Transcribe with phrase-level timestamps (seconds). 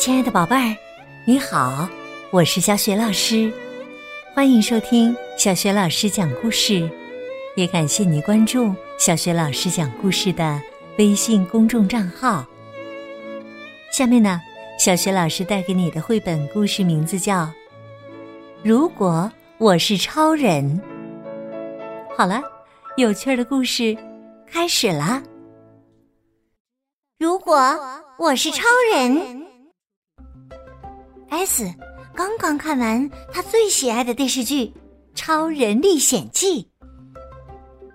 [0.00, 0.74] 亲爱的宝贝儿，
[1.26, 1.86] 你好，
[2.30, 3.52] 我是小雪老师，
[4.34, 6.88] 欢迎收听小雪老师讲故事，
[7.54, 10.58] 也感谢你关注小雪老师讲故事的
[10.96, 12.46] 微信公众账号。
[13.92, 14.40] 下面呢，
[14.78, 17.42] 小雪老师带给你的绘本故事名字叫
[18.62, 20.80] 《如果我是超人》。
[22.16, 22.40] 好了，
[22.96, 23.94] 有趣的故事
[24.50, 25.22] 开始了！
[27.18, 27.78] 如果
[28.18, 28.64] 我是超
[28.94, 29.49] 人。
[31.30, 31.72] S
[32.14, 34.66] 刚刚看完他最喜爱的电视剧
[35.14, 36.64] 《超人历险记》，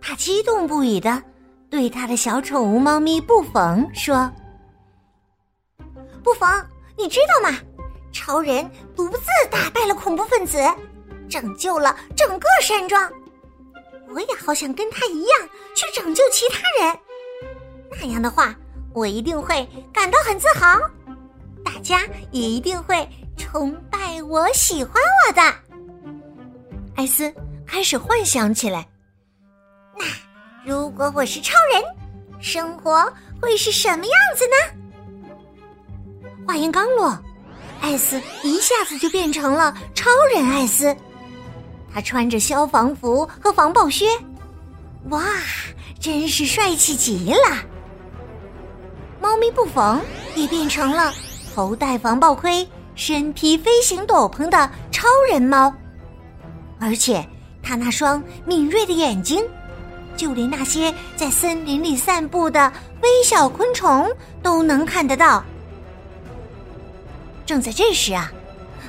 [0.00, 1.22] 他激动不已的
[1.70, 4.30] 对他的小宠物猫咪布冯说
[6.22, 6.48] ：“布冯，
[6.98, 7.56] 你知道吗？
[8.12, 10.58] 超人独自打败了恐怖分子，
[11.28, 13.10] 拯救了整个山庄。
[14.12, 16.98] 我也好想跟他一样去拯救其他人，
[18.00, 18.52] 那样的话，
[18.92, 20.80] 我一定会感到很自豪，
[21.80, 24.92] 家一定会。”崇拜我，喜欢
[25.26, 25.42] 我的，
[26.94, 27.34] 艾斯
[27.66, 28.86] 开始幻想起来。
[29.96, 30.04] 那
[30.62, 31.82] 如果我是超人，
[32.38, 34.54] 生活会是什么样子呢？
[36.46, 37.18] 话音刚落，
[37.80, 40.94] 艾斯一下子就变成了超人艾斯。
[41.92, 44.06] 他穿着消防服和防爆靴，
[45.08, 45.24] 哇，
[45.98, 47.56] 真是帅气极了。
[49.18, 49.98] 猫咪布冯
[50.36, 51.12] 也变成了
[51.54, 52.68] 头戴防爆盔。
[52.96, 55.72] 身披飞行斗篷的超人猫，
[56.78, 57.26] 而且
[57.62, 59.42] 他那双敏锐的眼睛，
[60.14, 64.06] 就连那些在森林里散步的微小昆虫
[64.42, 65.42] 都能看得到。
[67.46, 68.30] 正在这时啊，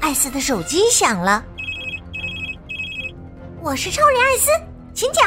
[0.00, 1.44] 艾斯的手机响了。
[3.60, 4.50] 我是超人艾斯，
[4.92, 5.24] 请讲。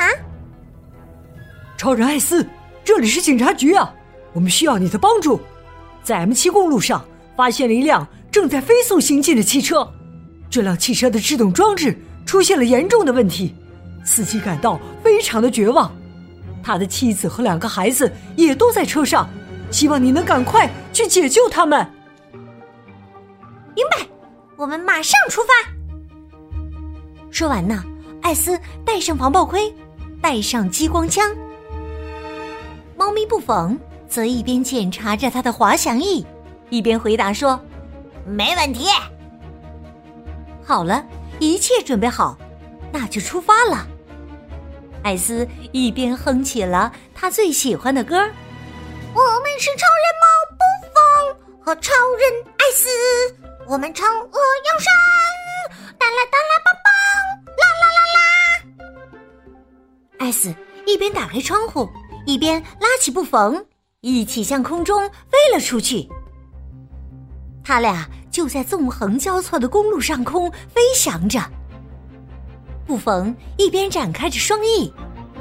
[1.78, 2.46] 超人艾斯，
[2.84, 3.94] 这里是警察局啊，
[4.34, 5.40] 我们需要你的帮助，
[6.04, 8.08] 在 M 七公路上发现了一辆。
[8.32, 9.90] 正在飞速行进的汽车，
[10.50, 13.56] 这辆汽车的制动装置出现了严重的问题，
[14.04, 15.90] 司机感到非常的绝望，
[16.62, 19.30] 他的妻子和两个孩子也都在车上，
[19.72, 21.90] 希望你能赶快去解救他们。
[23.74, 24.06] 明白，
[24.58, 25.54] 我们马上出发。
[27.32, 27.86] 说完呢，
[28.22, 29.74] 艾斯戴上防爆盔，
[30.22, 31.34] 带上激光枪，
[32.98, 33.80] 猫咪布冯
[34.10, 36.26] 则一边检查着他的滑翔翼，
[36.70, 37.60] 一边回答说。
[38.28, 38.88] 没问题。
[40.66, 41.06] 好了，
[41.40, 42.36] 一切准备好，
[42.92, 43.86] 那就出发了。
[45.04, 48.32] 艾斯一边哼起了他最喜欢的歌我们
[49.60, 50.26] 是超人猫
[50.58, 50.58] 布
[50.96, 50.96] 风
[51.64, 52.90] 和超人艾斯，
[53.68, 54.92] 我们惩恶扬善，
[56.00, 56.90] 哒啦哒啦棒棒，
[57.62, 58.26] 啦啦啦啦。
[60.18, 60.52] 艾斯
[60.88, 61.88] 一边打开窗户，
[62.26, 63.64] 一边拉起布冯，
[64.02, 66.10] 一起向空中飞了出去。
[67.66, 71.42] 他俩就在纵横交错的公路上空飞翔着。
[72.86, 74.94] 布冯一边展开着双翼，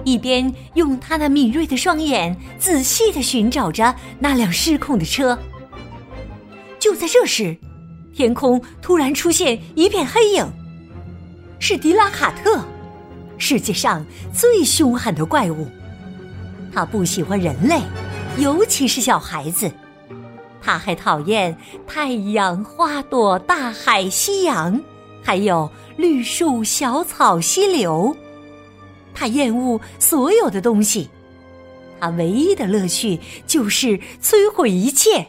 [0.04, 5.38] 一边用他那敏锐的双眼仔细的寻找着那辆失控的车。
[6.78, 7.54] 就在这时，
[8.14, 10.50] 天空突然出现一片黑影，
[11.58, 12.64] 是迪拉卡特，
[13.36, 14.02] 世界上
[14.32, 15.68] 最凶狠的怪物。
[16.72, 17.82] 他不喜欢人类，
[18.38, 19.70] 尤其是小孩子。
[20.64, 21.54] 他还讨厌
[21.86, 24.80] 太阳、花朵、大海、夕阳，
[25.22, 28.16] 还有绿树、小草、溪流。
[29.14, 31.10] 他厌恶所有的东西，
[32.00, 35.26] 他唯一的乐趣就是摧毁一切。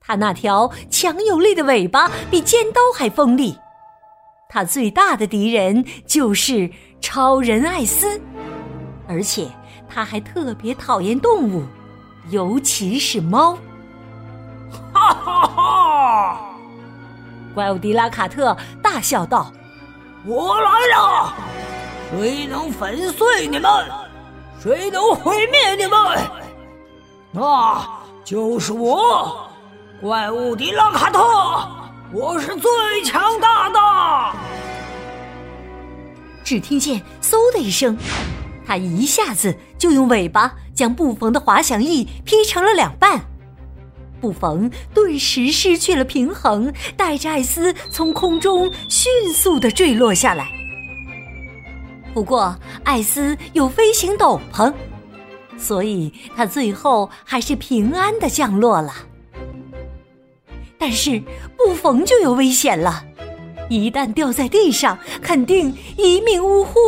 [0.00, 3.56] 他那条强有力的尾巴比尖刀还锋利。
[4.48, 6.70] 他最大的敌人就是
[7.00, 8.20] 超人艾斯，
[9.06, 9.48] 而且
[9.88, 11.64] 他还特别讨厌动物，
[12.30, 13.58] 尤其是猫。
[15.02, 16.40] 哈哈哈！
[17.54, 19.52] 怪物迪拉卡特大笑道
[20.24, 21.32] ：“我来了！
[22.10, 23.70] 谁能粉碎你们？
[24.60, 25.98] 谁能毁灭你们？
[27.30, 27.86] 那
[28.24, 29.48] 就是我，
[30.00, 31.20] 怪物迪拉卡特！
[32.12, 32.70] 我是最
[33.04, 34.38] 强大的！”
[36.44, 37.96] 只听见“嗖”的一声，
[38.66, 43.20] 他一下子就用尾巴将布冯的滑翔翼劈成了两半。
[44.22, 50.48] 布冯顿时失去了平衡，带着艾斯从空中迅速的坠落下来。
[52.14, 54.72] 不过，艾斯有飞行斗篷，
[55.58, 58.94] 所以他最后还是平安的降落了。
[60.78, 61.20] 但是，
[61.56, 63.04] 布冯就有危险了，
[63.68, 66.78] 一旦掉在地上，肯定一命呜呼。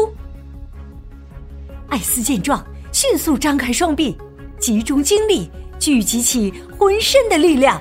[1.89, 4.17] 艾斯见状，迅速张开双臂，
[4.61, 5.51] 集中精力。
[5.79, 7.81] 聚集起浑身的力量，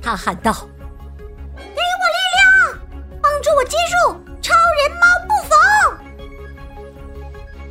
[0.00, 0.52] 他喊道
[1.56, 2.78] ：“给我力量，
[3.20, 5.58] 帮助我接住超人猫布冯！”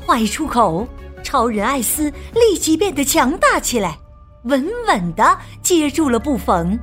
[0.05, 0.87] 话一出口，
[1.23, 3.97] 超人艾斯立即变得强大起来，
[4.43, 6.77] 稳稳的接住了布冯。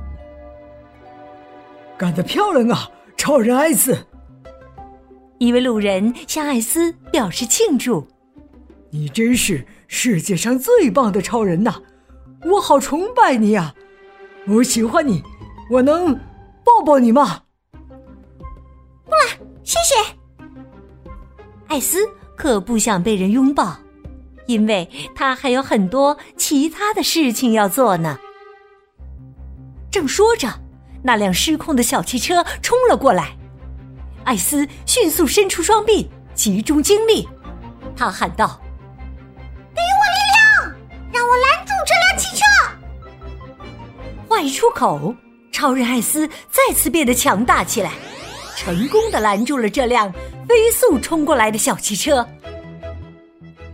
[1.97, 3.95] 干得漂亮啊，超人艾斯！
[5.37, 8.07] 一位路人向艾斯表示庆祝
[8.89, 11.75] ：“你真是世界上最棒的超人呐！
[12.45, 13.73] 我好崇拜你呀！
[14.47, 15.23] 我喜欢你，
[15.69, 16.13] 我能
[16.63, 17.43] 抱抱你吗？”
[19.05, 19.95] 不了，谢谢。
[21.67, 21.97] 艾斯
[22.35, 23.77] 可不想被人拥抱，
[24.45, 28.19] 因为他还有很多其他的事情要做呢。
[29.89, 30.47] 正说着，
[31.03, 33.37] 那辆失控的小汽车冲了过来。
[34.23, 37.27] 艾斯迅速伸出双臂，集中精力，
[37.95, 38.59] 他喊道
[44.33, 45.13] ：“话一出口，
[45.51, 47.91] 超人艾斯再次变得强大起来，
[48.57, 50.11] 成功的拦住了这辆
[50.47, 52.27] 飞速冲过来的小汽车。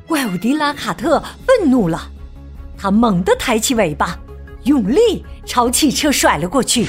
[0.05, 2.11] 怪物迪拉卡特愤怒了，
[2.77, 4.19] 他猛地抬起尾巴，
[4.63, 6.85] 用力朝汽车甩了过去。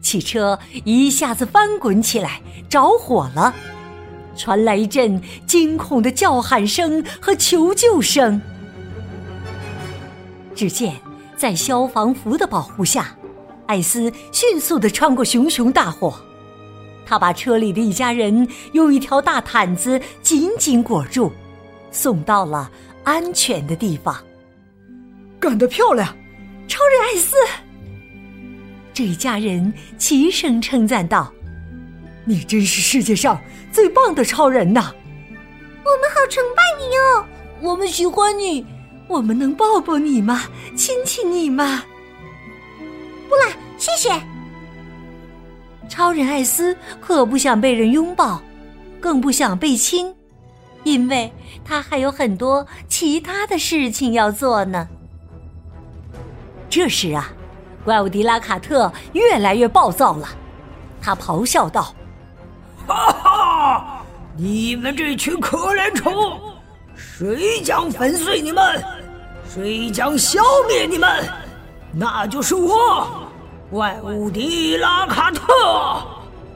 [0.00, 3.54] 汽车一下子翻滚起来，着火了，
[4.36, 8.42] 传来一阵惊恐的叫喊声和求救声。
[10.56, 10.94] 只见
[11.36, 13.16] 在消防服的保护下，
[13.66, 16.14] 艾斯迅速的穿过熊熊大火，
[17.04, 21.32] 他把车里的一家人用一条大毯子紧紧裹住，
[21.90, 22.70] 送到了
[23.02, 24.16] 安全的地方。
[25.40, 26.08] 干得漂亮，
[26.66, 27.36] 超人艾斯！
[28.94, 31.32] 这一家人齐声称赞道
[32.24, 33.38] ：“你真是世界上
[33.72, 34.92] 最棒的超人呐！
[35.84, 37.26] 我们好崇拜你哦，
[37.60, 38.64] 我们喜欢你，
[39.08, 40.44] 我们能抱抱你吗？
[40.76, 41.82] 亲亲你吗？”
[43.28, 44.10] 不了，谢谢。
[45.88, 48.40] 超人艾斯可不想被人拥抱，
[49.00, 50.14] 更不想被亲，
[50.82, 51.32] 因为
[51.64, 54.88] 他还有很多其他的事情要做呢。
[56.68, 57.30] 这时啊。
[57.84, 60.26] 怪物迪拉卡特越来越暴躁了，
[61.02, 61.94] 他咆哮道
[62.88, 64.06] ：“哈哈，
[64.38, 66.40] 你们这群可怜虫，
[66.96, 68.82] 谁将粉碎你们？
[69.54, 71.08] 谁将消灭你们？
[71.92, 73.06] 那就是我，
[73.70, 75.44] 怪物迪拉卡特，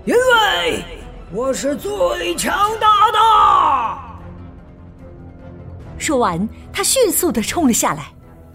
[0.05, 0.85] 因为
[1.31, 3.19] 我是最强大的。”
[5.97, 8.07] 说完，他迅速的冲了下来。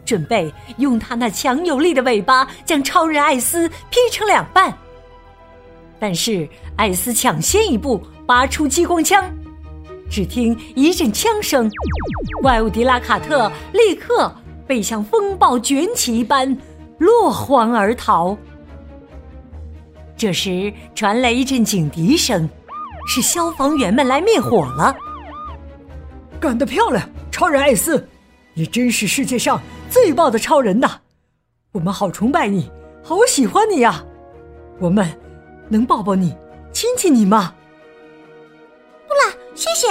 [0.04, 4.78] 准备用他那强有力的尾巴将超人艾斯劈成两半，
[5.98, 6.46] 但是
[6.76, 9.24] 艾斯抢先一步拔出激光枪，
[10.10, 11.70] 只听一阵枪声，
[12.42, 14.34] 怪物迪拉卡特立刻
[14.68, 16.56] 被像风暴卷起一般
[17.00, 18.38] 落荒而逃。
[20.16, 22.48] 这时传来一阵警笛声，
[23.08, 24.96] 是消防员们来灭火了。
[26.40, 28.08] 干得漂亮，超人艾斯！
[28.54, 29.60] 你真是世界上
[29.90, 31.00] 最棒的超人呐！
[31.72, 32.70] 我们好崇拜你，
[33.04, 34.06] 好喜欢你呀！
[34.80, 35.08] 我们
[35.70, 36.36] 能抱抱你、
[36.72, 37.56] 亲亲你吗？
[39.08, 39.88] 不了，谢谢。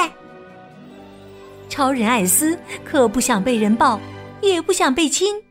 [1.69, 3.99] 超人艾斯可不想被人抱，
[4.41, 5.43] 也不想被亲，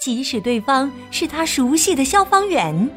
[0.00, 2.88] 即使对方是他熟悉的消防员，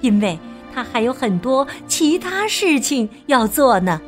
[0.00, 0.38] 因为
[0.74, 4.00] 他还有很多其他事情要做呢。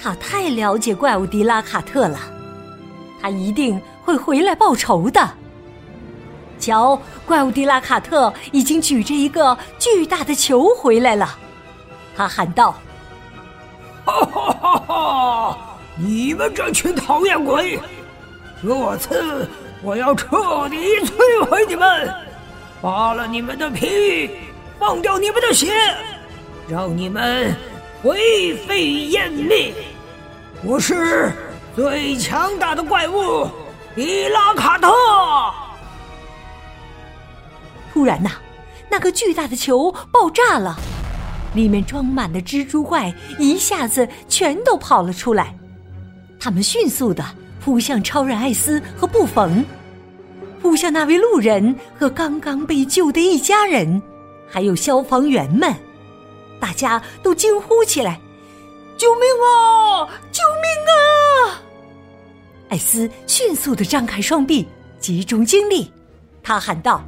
[0.00, 2.18] 他太了解怪物迪拉卡特了。
[3.20, 5.28] 他一定会回来报仇的。
[6.60, 11.36] 瞧，怪物迪拉卡特已经举着一个巨大的球回来了。
[12.16, 12.76] 他喊道
[14.08, 15.58] ：“哈哈哈哈！
[15.96, 17.78] 你们这群讨厌鬼，
[18.62, 19.48] 这次
[19.82, 22.14] 我要彻底摧毁你们，
[22.80, 24.30] 扒了你们的皮，
[24.78, 25.72] 放掉你们的血，
[26.66, 27.54] 让你们
[28.02, 29.74] 灰飞烟灭。
[30.64, 31.32] 我是。”
[31.76, 33.48] 最强大的怪物
[33.94, 34.88] 迪拉卡特！
[37.92, 38.30] 突然呐，
[38.90, 40.76] 那个巨大的球爆炸了，
[41.54, 45.54] 里面装满的蜘蛛怪一下子全都跑了出来。
[46.40, 47.24] 他们迅速的
[47.60, 49.64] 扑向超人艾斯和布冯，
[50.62, 54.00] 扑向那位路人和刚刚被救的一家人，
[54.48, 55.74] 还有消防员们。
[56.60, 58.20] 大家都惊呼起来
[58.96, 60.08] ：“救命啊！
[60.32, 61.60] 救命啊！”
[62.68, 64.66] 艾斯迅速的张开双臂，
[64.98, 65.92] 集中精力，
[66.42, 67.02] 他喊道：“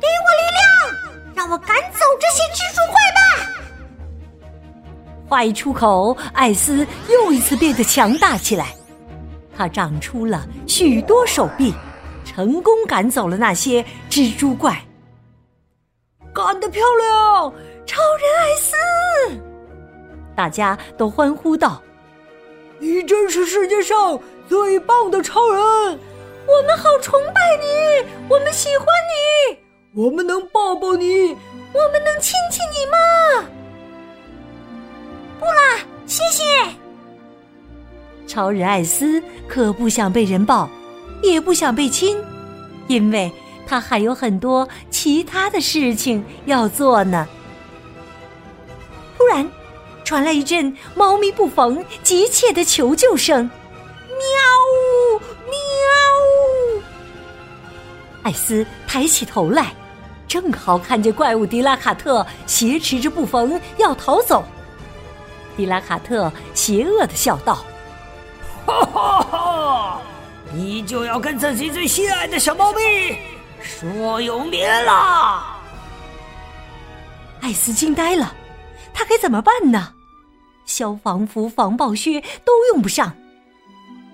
[0.00, 3.20] 给我力量，让我赶走这些蜘蛛怪吧！”
[5.28, 8.74] 话一出口，艾斯又一次变得强大起来，
[9.56, 11.72] 他长出了许多手臂，
[12.24, 14.84] 成功赶走了那些蜘蛛怪，
[16.32, 17.52] 干得漂亮，
[17.86, 18.76] 超人艾斯！
[20.36, 21.80] 大家都欢呼道
[22.78, 25.62] ：“你真是世界上最棒的超人！
[26.46, 29.58] 我们好崇拜你，我们喜欢你，
[29.94, 31.28] 我们能抱抱你，
[31.72, 33.48] 我们能亲亲你吗？”
[38.34, 40.68] 超人艾斯可不想被人抱，
[41.22, 42.20] 也不想被亲，
[42.88, 43.30] 因为
[43.64, 47.28] 他还有很多其他的事情要做呢。
[49.16, 49.48] 突然，
[50.02, 53.48] 传来一阵猫咪不逢急切的求救声
[54.10, 54.18] ：“喵，
[55.46, 56.82] 喵！”
[58.24, 59.72] 艾斯抬起头来，
[60.26, 64.44] 正好看见怪物迪拉卡特挟持着布冯要逃走。
[65.56, 67.64] 迪拉卡特邪恶的笑道
[68.66, 70.00] ：“哈哈哈！
[70.52, 73.18] 你就要跟自己最心爱的小猫咪
[73.60, 75.58] 说永别啦！”
[77.40, 78.34] 艾斯惊呆了，
[78.92, 79.92] 他该怎么办呢？
[80.64, 83.12] 消防服、防爆靴都用不上，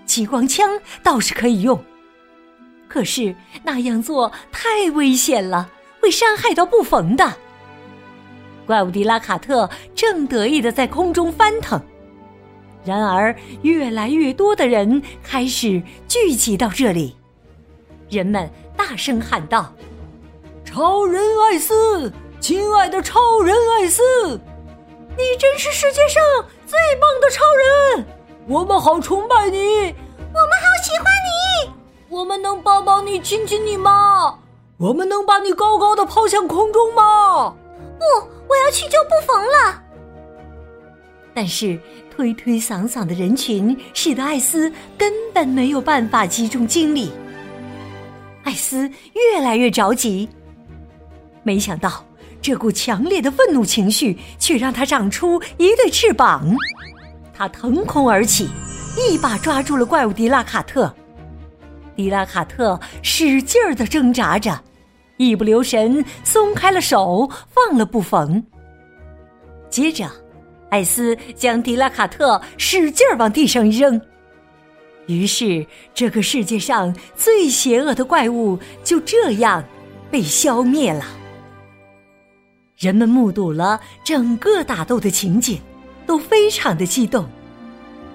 [0.05, 0.69] 激光枪
[1.03, 1.81] 倒是可以用，
[2.89, 7.33] 可是那样做太危险了，会伤害到布冯的。
[8.67, 11.81] 怪物迪拉卡特正得意的在空中翻腾，
[12.85, 17.17] 然而越来越多的人开始聚集到这里，
[18.09, 19.73] 人们大声喊道
[20.65, 24.03] ：“超人艾斯，亲爱的超人艾斯，
[25.17, 26.23] 你真是世界上
[26.67, 28.07] 最棒的超人！
[28.49, 31.73] 我们好崇拜你，我们好喜欢你，
[32.09, 34.39] 我们能抱抱你、亲亲你吗？
[34.79, 37.55] 我们能把你高高的抛向空中吗？
[37.99, 38.05] 不。”
[38.51, 39.81] 我要去救布冯了，
[41.35, 41.79] 但是
[42.11, 47.11] 推推搡搡的人群使得艾斯根本没有办法集中精力。
[48.43, 50.29] 艾斯越来越着急，
[51.43, 52.05] 没想到
[52.43, 56.55] 这股强烈的愤怒情绪却让他长出一对翅膀，
[57.33, 58.49] 他腾空而起，
[58.97, 60.93] 一把抓住了怪物迪拉卡特。
[61.95, 64.59] 迪拉卡特使劲儿的挣扎着。
[65.19, 68.43] 一不留神，松开了手，放了布冯。
[69.69, 70.11] 接着，
[70.71, 74.01] 艾斯将迪拉卡特使劲儿往地上扔，
[75.07, 79.63] 于是这个世界上最邪恶的怪物就这样
[80.11, 81.05] 被消灭了。
[82.79, 85.61] 人们目睹了整个打斗的情景，
[86.07, 87.29] 都非常的激动，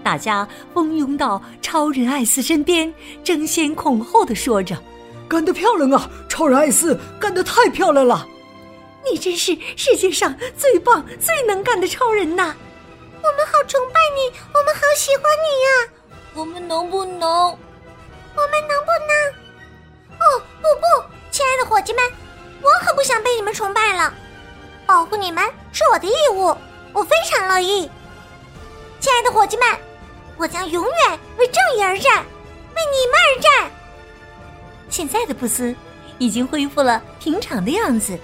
[0.02, 2.92] 大家蜂拥到超人艾斯身边，
[3.24, 4.76] 争先恐后的说着。
[5.28, 8.28] 干得漂亮啊，超人艾斯，干得太漂亮了！
[9.10, 12.56] 你真是世界上最棒、最能干的超人呐！
[13.22, 15.94] 我们好崇拜你，我们好喜欢你呀！
[16.34, 17.30] 我们能不能？
[17.30, 20.20] 我们能不能？
[20.20, 22.04] 哦，不不，亲爱的伙计们，
[22.62, 24.14] 我可不想被你们崇拜了。
[24.86, 26.56] 保护你们是我的义务，
[26.94, 27.90] 我非常乐意。
[29.00, 29.68] 亲爱的伙计们，
[30.38, 32.24] 我将永远为正义而战，
[32.76, 33.72] 为你们而战。
[34.90, 35.76] 现在的布斯
[36.18, 38.18] 已经恢复了平常的样子，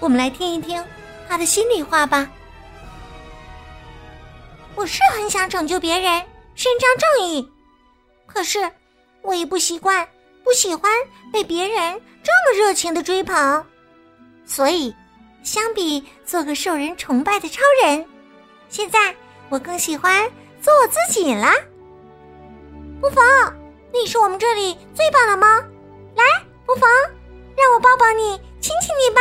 [0.00, 0.82] 我们来听一听
[1.28, 2.28] 他的心里话吧。
[4.74, 7.52] 我是很想拯救别人，伸张正义，
[8.26, 8.58] 可是
[9.20, 10.08] 我也不习惯、
[10.42, 10.90] 不喜欢
[11.30, 13.64] 被别人这么热情的追捧，
[14.46, 14.94] 所以
[15.42, 18.06] 相比做个受人崇拜的超人，
[18.70, 19.14] 现在
[19.50, 20.26] 我更喜欢
[20.62, 21.52] 做我自己了。
[23.02, 23.54] 不妨，
[23.92, 25.46] 你是我们这里最棒的猫。
[26.16, 26.24] 来，
[26.64, 26.88] 不妨
[27.56, 29.20] 让我抱抱你，亲亲你吧。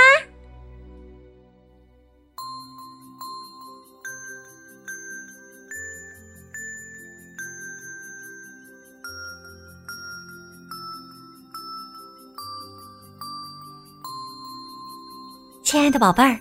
[15.72, 16.36] 亲爱的宝贝儿，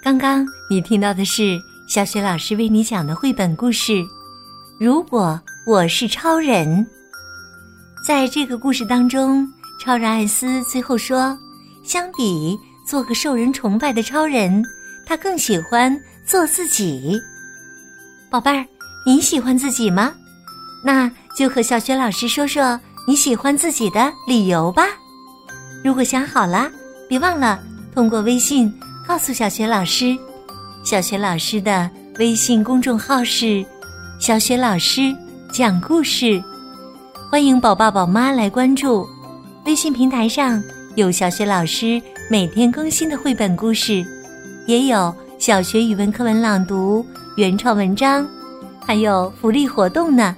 [0.00, 1.58] 刚刚你听到的是
[1.88, 3.92] 小雪老师为你讲的绘本故事
[4.78, 6.86] 《如果我是超人》。
[8.06, 9.44] 在这个故事当中。
[9.80, 11.36] 超人艾斯最后说
[11.82, 12.56] ：“相比
[12.86, 14.62] 做个受人崇拜的超人，
[15.04, 17.20] 他更喜欢做自己。”
[18.30, 18.64] 宝贝儿，
[19.04, 20.14] 你喜欢自己吗？
[20.84, 24.84] 那就和小雪老师说说你喜欢自己的理由吧。
[25.82, 26.70] 如果想好了，
[27.08, 27.60] 别忘了
[27.98, 28.72] 通过微信
[29.04, 30.16] 告诉小雪老师。
[30.84, 31.90] 小雪老师的
[32.20, 33.66] 微信公众号是
[34.20, 35.12] “小雪老师
[35.50, 36.40] 讲故事”，
[37.28, 39.04] 欢迎宝爸宝妈来关注。
[39.66, 40.62] 微信平台上
[40.94, 42.00] 有小学老师
[42.30, 44.06] 每天更新的绘本故事，
[44.68, 47.04] 也有小学语文课文朗读、
[47.36, 48.24] 原创文章，
[48.78, 50.36] 还有福利活动呢。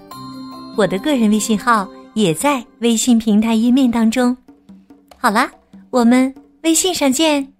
[0.79, 4.35] 我的个人微信号也在微信平台页面当中。
[5.19, 5.50] 好啦，
[5.90, 7.60] 我们微信上见。